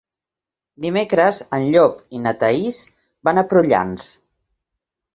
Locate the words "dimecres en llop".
0.85-2.01